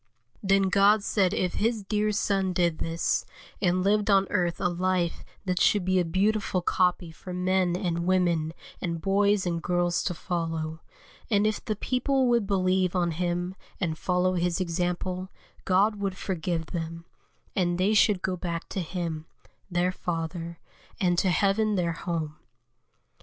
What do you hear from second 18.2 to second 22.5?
go back to Him, their Father, and to heaven their home.